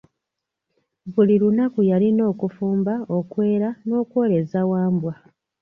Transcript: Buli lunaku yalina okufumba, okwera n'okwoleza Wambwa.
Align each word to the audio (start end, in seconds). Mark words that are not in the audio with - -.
Buli 1.13 1.35
lunaku 1.41 1.79
yalina 1.89 2.23
okufumba, 2.31 2.93
okwera 3.17 3.69
n'okwoleza 3.87 4.59
Wambwa. 4.71 5.13